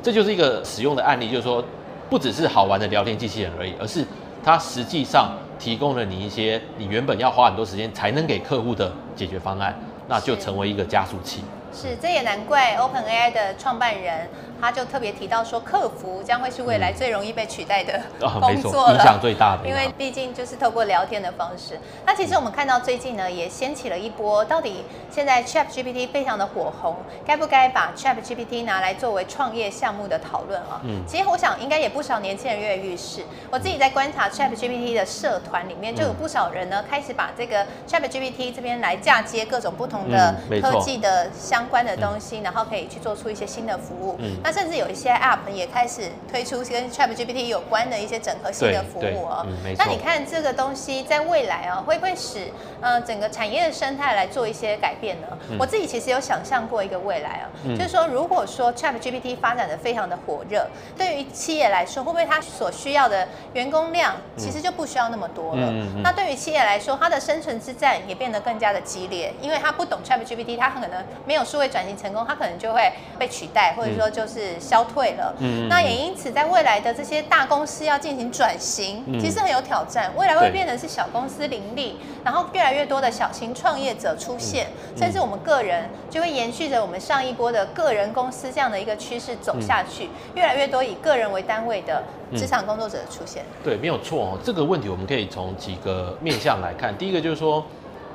[0.03, 1.65] 这就是一个使用的案例，就是说
[2.11, 4.05] 不只是好玩的聊天机器人而已，而是
[4.45, 9.75] 它实际上提供了你一些你原本要花很多时间才能给客户的解决方案，
[10.07, 11.43] 那就成为一个加速器。
[11.73, 14.29] 是，这也难怪 OpenAI 的创办人。
[14.61, 18.01] 他就特别提到说，客服将会是未来最容易被取代的
[18.41, 19.69] 工作了，影响最大的。
[19.69, 21.79] 因为毕竟就是透过聊天的方式。
[22.05, 30.81] 那其实我们看到最近呢，也掀起了一波，到底现在 ChatGPT 非常的火红，该不该把 ChatGPT 拿来作为创业项目的讨论啊？
[30.85, 33.23] 嗯，其实我想应该也不少年轻人跃跃欲试。
[33.51, 44.17] 我自己在观察 ChatGPT 的社团里面，就有不少人呢开始把这个 ChatGPT 这边来嫁接各种不同的科技的相关的东西，然后可以去做出一些新的服务。
[44.19, 44.37] 嗯。
[44.49, 49.47] 那甚至有一些 App 也开始推出跟 ChatGPT 有关的一些整合性的服务哦。
[49.47, 55.27] 嗯、那你看这个东西在未来啊，会不会使呃整个产业的生态来做一些改变呢？
[55.51, 65.67] 嗯、我自己其实有想象过一个未来啊，嗯、就是说如果说 ChatGPT 发展的非常的火热，对于企业来说，会不会它所需要的员工量其实就不需要那么多了？
[65.67, 74.38] 嗯嗯嗯、那对于企业来说，它的生存之战也变得更加的激烈，因为它不懂 ChatGPT，它很可能没有数位转型成功，它可能就会被取代，或者说就是。
[74.39, 80.13] 是消退了，嗯，那也因此在未来的这些大公司要进行转型，嗯、其实很有挑战。
[80.17, 92.01] 未来会变成是小公司林立，然后越来越多的小型创业者出现，嗯、甚至我们个人就会延续着我们上一波的个人公司这样的一个趋势走下去，嗯、越来越多以个人为单位的
[92.37, 93.45] 职场工作者的出现。
[93.65, 94.39] 对，没有错哦。
[94.45, 96.97] 这个问题我们可以从几个面向来看。
[96.97, 97.65] 第一个就是说，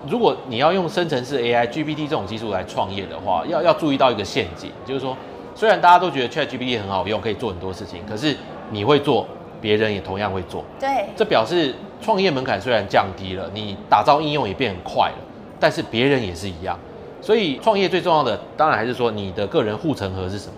[0.07, 5.17] 如果你要用生成式 AI GPT 这种技术来创业的话，要要注意到一个陷阱，就是说。
[5.55, 8.35] 虽然大家都觉得 ChatGPT 很好用，可以做很多事情，可是
[8.71, 9.27] 你会做，
[9.61, 10.63] 别人也同样会做。
[10.79, 15.17] 对，这表示创业门槛虽然降低了，你打造应用也变很快了，
[15.59, 16.77] 但是别人也是一样。
[17.21, 20.53] 所以创业最重要的，当然还是说你的个人护城河是什么。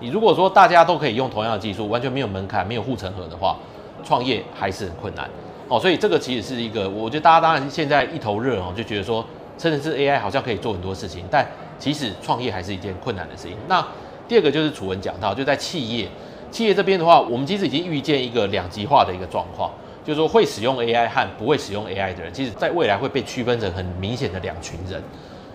[0.00, 3.56] 你如果说大家都可以用同样的技术，完全没有门槛、没有护城河的话，
[4.04, 5.28] 创业还是很困难。
[5.68, 9.24] 哦，所以这个其实是一个，我觉得大家当然现在一头热哦，就觉得说，
[9.56, 11.46] 甚至是 AI 好像可以做很多事情，但
[11.78, 13.56] 其实创业还是一件困难的事情。
[13.66, 13.84] 那
[14.26, 16.08] 第二个就是楚文讲到，就在企业，
[16.50, 19.70] 企业这边的话，我们其实已经预见一个两极化的一个状况，
[20.04, 25.02] 就是说会使用 AI 和不会使用 AI 的人，其实在未来会被区分成很明显的两群人。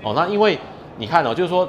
[0.03, 0.57] 哦，那因为
[0.97, 1.67] 你看哦，就是说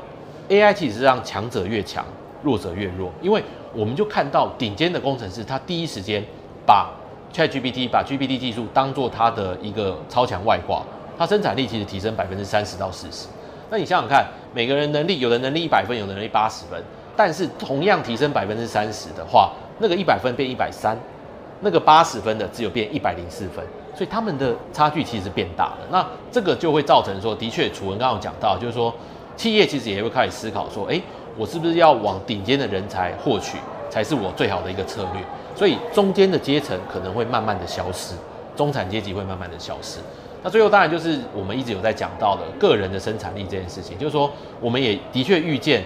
[0.48, 2.04] AI 其实是让强者越强，
[2.42, 6.22] 弱者越弱，因为我们就看到顶尖的工程师，他第一时间
[6.66, 6.90] 把
[7.32, 10.82] ChatGPT 把 GPT 技术当做他的一个超强外挂，
[11.16, 13.26] 他生产力其实提升百分之三十到四十。
[13.70, 16.82] 那你想想看，每个人能力，有的能力一百分，有的能力八十分，
[17.16, 20.98] 但是同样提升百分之三十的话，那个一百分变一百三，
[21.60, 25.78] 那个八十分的只有变一百零四分，所以他们的差距其实变大了。
[25.90, 28.92] 那这个就会造成说，的确，楚文刚刚讲到，就是说，
[29.36, 31.00] 企业其实也会开始思考说，诶，
[31.36, 33.56] 我是不是要往顶尖的人才获取，
[33.88, 35.22] 才是我最好的一个策略？
[35.54, 38.16] 所以中间的阶层可能会慢慢的消失，
[38.56, 40.00] 中产阶级会慢慢的消失。
[40.42, 45.82] 那最后当然就是我们一直有在讲到的个人的生产力这件事情，就是说我们也的确遇见，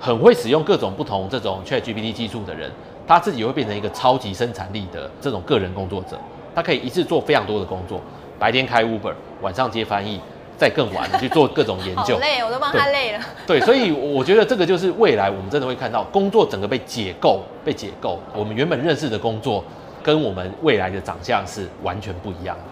[0.00, 2.70] 很会使用各种不同这种 ChatGPT 技术的人，
[3.06, 6.18] 他自己也会变成一个超级生产力的这种个人工作者，
[6.54, 8.00] 他可以一次做非常多的工作，
[8.38, 10.20] 白天开 Uber，晚上接翻译，
[10.58, 12.14] 再更晚的去做各种研究。
[12.18, 13.20] 好累，我都帮他累了。
[13.46, 19.62] 对，所以我觉得这个就是未来我们真的会看到工作整个被解构，被解构，我们原本认识的工作
[20.02, 22.62] 跟我们未来的长相是完全不一样的。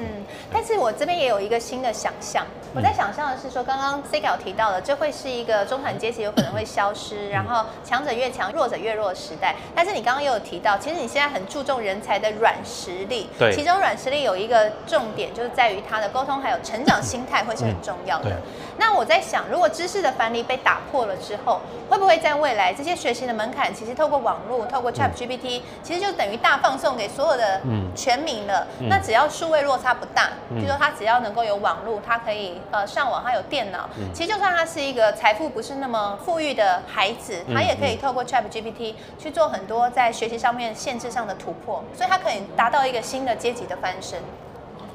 [0.00, 0.04] 嗯，
[0.52, 9.54] 但是我这边也有一个新的想象，我在想象的是说，刚刚 Sega 提到的，这会是一个中产阶级有可能会消失，然后强者越强，弱者越弱的时代。
[9.74, 18.36] 但是你刚刚也有提到，其实你现在很注重人才的软实力，对，其中软实力有一个重点，就是在于他的沟通还有成长心态会是很重要的。
[18.78, 27.60] 那我在想，如果知识的藩篱被打破了之后，会不会在未来这些学习的门槛，其实透过网络，透过 ChatGPT，其实就等于大放送给所有的
[27.94, 28.66] 全民了。
[28.88, 44.18] 那只要数位落差不大，就说他只要能够有网络，他可以呃上网，他有电脑，嗯其实就算他是一个财富不是那么富裕的孩子，他也可以透过 ChatGPT 去做很多在学习上面限制上的突破，所以他可以达到一个新的阶级的翻身。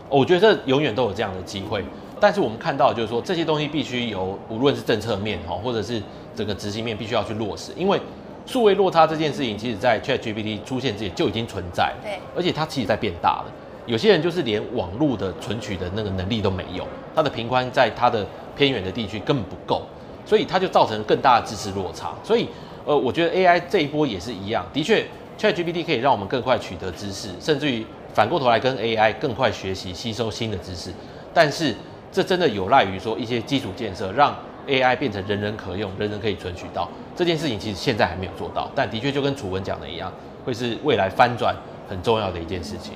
[0.10, 1.84] 我觉得这永远都有这样的机会。
[2.20, 6.02] 但是我们看到，就是说这些东西必须由无论是政策面哈，或者是
[6.34, 7.74] 整个执行面，必须要去落实。
[7.76, 8.00] 因为
[8.46, 13.46] 数位落差这件事情，其实在 ChatGPT 出现之前就已经存在，对，而且它其实在变大了。
[13.86, 19.82] 有些人就是连网络的存取的那个能力都没有，它的频宽在它的偏远的地区根本不够，
[20.26, 22.14] 所以它就造成更大的知识落差。
[22.24, 22.48] 所以，
[22.86, 25.06] 呃，我觉得 AI 这一波也是一样，的确
[25.38, 30.92] ，ChatGPT 可以让我们更快取得知识，甚至于反过头来跟 AI 更快学习、吸收新的知识，
[31.34, 31.76] 但是。
[32.16, 40.14] 这真的有赖于说一些基础建设，让 AI 变成人人可用、人人可以存取到这件事情，其实现在还没有做到，但的确就跟楚文讲的一样，
[40.46, 41.56] 会是未来翻转
[41.90, 42.94] 很重要的一件事情。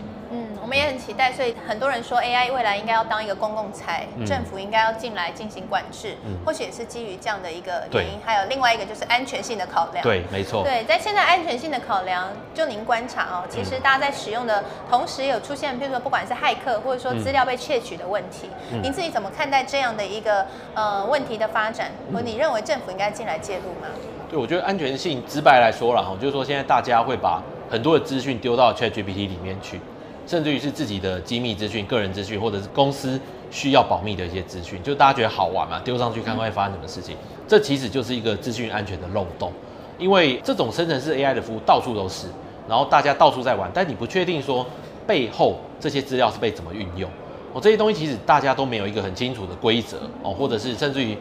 [0.68, 8.20] 我们也很期待，所以很多人说 AI 未来应该要当一个公共财，嗯、政府应该要进来进行管制，嗯、或许也是基于这样的一个原因。
[8.20, 10.04] 对还有另外一个就是安全性的考量。
[10.04, 10.66] 对，没错。
[10.66, 21.94] 对，在现在安全性的考量，就您观察哦，其实大家在使用的同时，有出现，譬如说不管是骇客，或者说资料被窃取的问题，嗯、您自己怎么看待这样的一个呃问题的发展？
[22.14, 23.88] 或你认为政府应该进来介入吗？
[24.30, 29.80] 对，我觉得安全性直白来说了哈，就是说现在大家会把很多的资讯丢到 ChatGPT 里面去。
[30.28, 33.18] 甚至于是自己的机密资讯、个人资讯，或者是公司
[33.50, 37.16] 需要保密的一些资讯，就大家觉得好玩嘛，丢上去看看会发生什么事情。
[37.48, 39.54] 这其实就是一个资讯安全的漏洞，
[39.98, 42.28] 因为这种生成式 AI 的服务到处都是，
[42.68, 44.68] 然后大家到处在玩，但你不确定说
[45.08, 47.10] 背后这些资料是被怎么运用
[47.54, 51.18] 哦，这些东西其实大家都没有一个很清楚的规则哦，或者是甚至于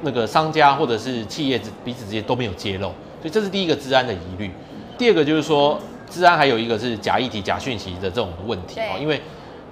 [0.00, 2.88] 那个商家或者是企业彼此之间都没有揭露，
[3.20, 4.50] 所以这是第一个治安的疑虑。
[4.96, 5.78] 第二个就是说。
[6.08, 9.20] 资安还有一个是假议题、假讯息的这种问题哦，因为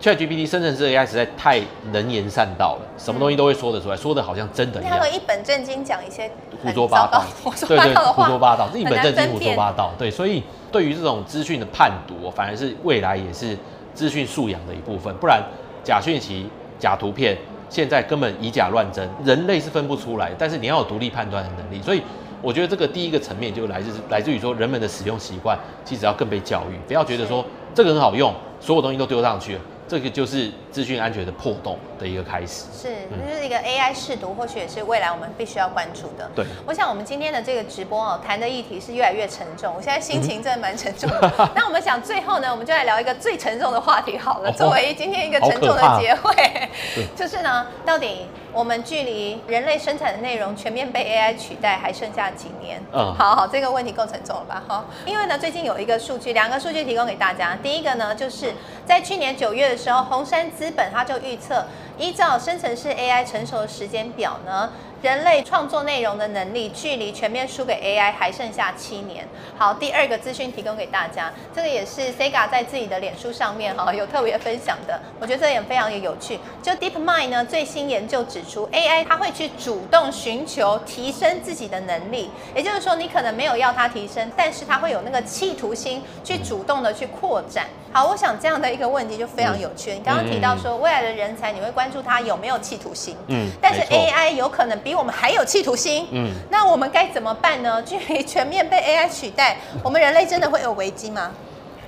[0.01, 1.59] ChatGPT 生成式 AI 实在太
[1.91, 4.99] 能言善道了，什么东西都会说得出来，说的好像真的一样。
[4.99, 6.31] 他会一本正经讲一些
[6.63, 7.25] 胡说八道，
[7.67, 9.93] 对对，胡说八道，一本正经胡说八道。
[9.99, 13.57] 对，所以对于这种资讯的判读，反而是未来也是
[13.95, 15.15] 资讯素养的一部分。
[15.17, 15.43] 不然
[15.83, 16.47] 假讯息、
[16.79, 17.35] 假图片，
[17.71, 20.31] 现在根本以假乱真，人类是分不出来。
[20.39, 22.03] 但是你要有独立判断的能力，所以。
[22.43, 27.45] 我觉得这个第一个层面就来自来自于说人们的使用习惯，其实要更被教育，不要觉得说
[27.75, 29.61] 这个很好用，所有东西都丢上去了。
[29.89, 36.29] 这个就是资讯安全的破洞的一个开始，是，这就是一个 AI 试读，或许也是未来我们必须要关注的。
[36.35, 41.33] 对，我想我们今天的这个直播哦，谈的议题是越来越沉重，我现在心情真的蛮沉重的。
[41.39, 46.69] 嗯、那我们想最后呢，我们就来聊一个最沉重的话题好了，哦、作为今天一个沉重的结尾，
[47.15, 52.81] 就是呢，到底我们距离人类生产的内容全面被 AI 取代还剩下几年？
[52.91, 54.63] 嗯，好好，这个问题够沉重了吧？
[54.67, 58.55] 哈，因为呢，最近有一个数据，两个数据提供给大家，第一个呢，就是
[58.87, 61.67] 在去年九月的时候，红杉资本它就预测，
[61.99, 64.73] 依照生成式 AI 成熟的时间表呢。
[65.07, 69.25] 人类创作内容的能力，距离全面输给 AI 还剩下七年。
[69.57, 76.41] 好，第二个资讯提供给大家，这个也是 Sega 在自己的脸书上面哈 有特别分享的，我觉得这也非常的有趣。
[76.61, 87.69] 就 DeepMind 呢最新研究指出，AI 它会去主动寻求提升自己的能力，也就是说你可能没有要它提升，但是它会有那个企图心去主动的去扩展。
[87.97, 89.91] 好，我想这样的一个问题就非常有趣。
[89.91, 97.83] 你刚刚提到说未来的人才你会关注他有没有企图心，嗯，但是 AI 有可能比我们还有企图心，嗯，那我们该怎么办呢？
[97.85, 101.31] 距离全面被 AI 取代，我们人类真的会有危机吗？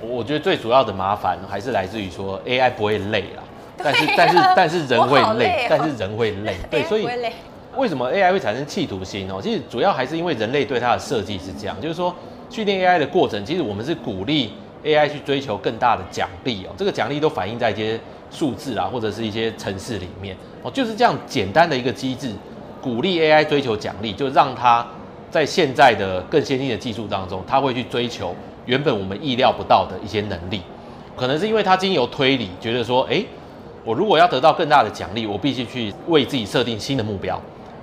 [0.01, 3.43] 我觉得最主要的麻烦还是来自于说 AI 不会累啦，
[3.77, 7.07] 但是但是 但是人会累，但是人会累，对，所以
[7.77, 9.39] 为什么 AI 会产生企图心哦？
[9.39, 12.11] 其实主要还是因为人类对它的设计是这样，就是说
[12.49, 17.99] 训练 AI 的过程，其实我们是鼓励 AI 去追求更大的奖励哦，这个奖励都反映在一些
[18.31, 22.33] 数字啊或者是一些城市里面哦，就是这样简单的一个机制。
[22.81, 24.87] 鼓励 AI 追求奖励，就让它
[25.29, 28.33] 在现在的更先进的技术当中，它会去追求
[28.65, 30.61] 原本我们意料不到的一些能力。
[31.17, 33.25] 可能是因为它经由推理，觉得说，诶，
[33.83, 37.37] 我如果要得到更大的奖励，我必须去为自己设定新的目标。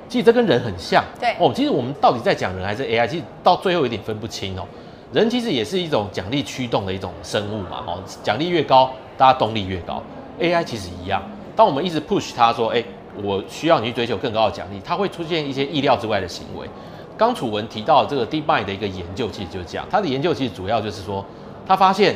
[0.09, 1.05] 其实这跟人很像。
[1.21, 3.07] 对哦，其实我们到底在讲人还是 AI？
[3.07, 4.67] 其实到最后有点分不清哦。
[5.13, 7.83] 人其实也是一种奖励驱动的一种生物嘛。
[7.87, 10.03] 哦，奖励越高，大家动力越高。
[10.41, 11.23] AI 其实一样。
[11.55, 12.83] 当我们一直 push 它说，哎、
[13.23, 16.69] 我需要你去追求更高的奖励，它会出现一些意料之外的行为。
[17.17, 19.87] 刚楚文提到这个 DeepMind 的一个研究，其实就是这样。
[19.91, 21.25] 他的研究其实主要就是说，
[21.67, 22.15] 他发现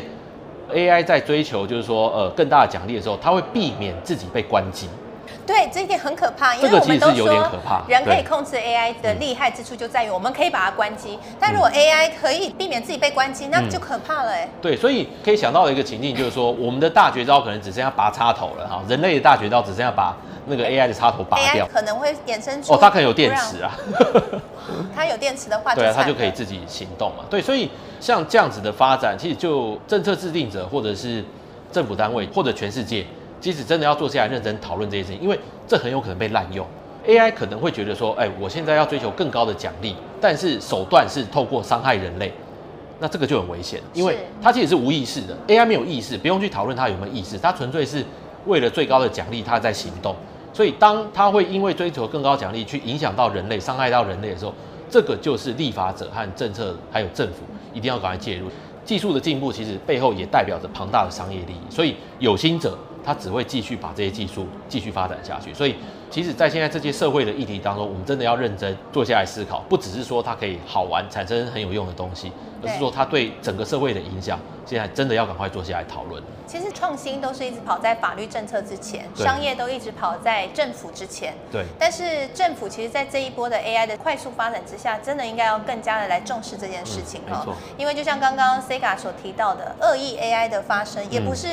[0.71, 4.89] AI 在追求就是说，呃，更大的奖励的时候，它会避免自己被关机。
[5.47, 7.27] 对，这一点很可怕，因为我们都说
[7.89, 14.49] 人可以控制 AI 的厉害之处就在于我们可以把它关机，但如果 AI 可以避免自己被关机，那就可怕了哎。
[14.63, 20.17] 对，所以可以想到的一个情境就是说，我们的大绝招可能只剩下拔插头了哈，人类的大绝招只剩下把
[20.47, 23.77] 那个 AI 的插头拔掉，可能会衍生出哦，它可能有电池啊，
[24.95, 27.25] 它有电池的话，对啊，它就可以自己行动嘛。
[27.29, 27.69] 对，所以
[27.99, 31.25] 像这样子的发展，其实就政策制定者或者是
[31.73, 33.05] 政府单位或者全世界。
[33.41, 36.67] 即使真的要坐下来认真讨论这些事情，因为这很有可能被滥用。
[37.07, 42.31] AI 可能会觉得说，哎，我现在要追求更高的奖励，但是手段是透过伤害人类，
[42.99, 45.35] 那这个就很危险，因为它其实是无意识的。
[45.49, 48.05] AI 没有意识，不用去讨论它有没有意识，它纯粹是
[48.45, 50.15] 为了最高的奖励，它在行动。
[50.53, 54.53] 所以当它会因为追求更高奖励去影响到人类、伤害到人类的时候，
[54.91, 57.37] 这个就是立法者和政策还有政府
[57.73, 58.49] 一定要赶快介入。
[58.85, 62.77] 技术的进步其实背后也代表着庞大的商业利益，所以有心者。
[63.05, 65.77] 他只会继续把这些技术继续发展下去，所以
[66.11, 72.33] 其实，在现在这些社会的议题当中，我们真的要认真坐下来思考，不只是说它可以好玩、产生很有用的东西，
[72.63, 76.21] 而是说它对整个社会的影响，现在真的要赶快坐下来讨论。
[76.49, 81.33] 其实创新都是一直跑在法律政策之前，商业都一直跑在政府之前。
[81.53, 81.65] 对。
[81.79, 87.55] 但是政府其实，在这一波的 AI 的快速发展之下，真的应该要更加的来重视这件事情哈、嗯。
[87.79, 91.47] 因为就像刚刚 Sega 所提到的，恶意 AI 的发生，也不是。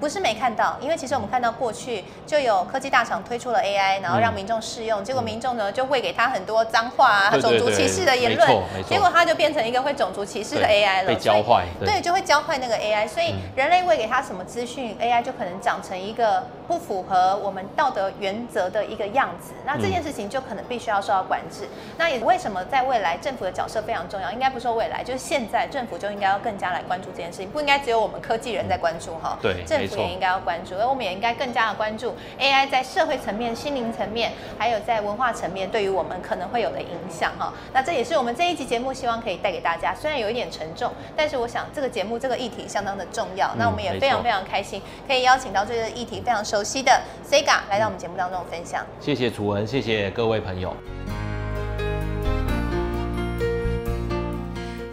[0.00, 8.48] 不是没看到，因为其实我们看到过去就有科技大厂推出了 AI，然后让民众试用，嗯、结果民众呢就喂给他很多脏话啊、种族歧视的言论，
[8.88, 13.08] 结果他就变成一个会种族歧视的 AI 了，被教坏，对，就会教坏那个 AI。
[13.08, 19.54] 所以人类喂给他什么资讯、嗯、，AI 就可能长成一个不符合我们道德原则的一个样子。
[19.64, 21.68] 那这件事情就可能必须要受到管制。
[21.96, 24.30] 那也为什么在未来政府的角色非常重要？
[24.30, 29.38] 应该不说未来，就是现在政府就应该要更加来关注这件事情，不应该只有我们科技人在关注哈。
[29.40, 37.52] 对，政府也应该要关注，而我们也应该更加的关注 AI 在社会层面、心灵层面，还有在文化层面对于我们可能会有的影响哈。
[37.72, 43.54] 那这也是我们这一集节目希望可以带给大家，虽然有一点沉重，但是我想这个节目这个议题相当的重要。
[43.56, 48.84] 那我们也非常非常开心，可以邀请到这个议题非常熟悉的 Sega 来到我们节目当中分享。
[49.00, 50.74] 谢谢楚文，谢谢各位朋友。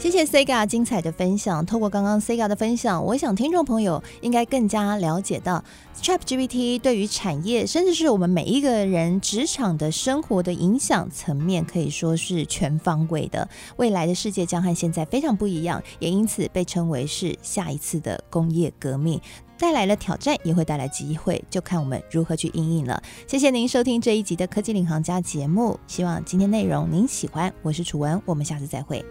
[0.05, 1.65] 谢谢 Sega 精彩的分享。
[1.65, 5.63] 透过刚刚 Sega 的分享，我想听众朋友应该更加了解到
[5.99, 13.49] ChatGPT 对于产业，甚至是我们每一个人职场的生活的影响层面，可以说是全方位的。
[13.77, 19.19] 未来的世界将和现在非常不一样，也因此被称为是下一次的工业革命，
[19.57, 23.01] 带来了挑战，也会带来机会，就看我们如何去应应了。
[23.25, 27.51] 谢谢您收听这一集的科技领航家节目，希望今天内容您喜欢。
[27.63, 29.03] 我是楚文，我们下次再会。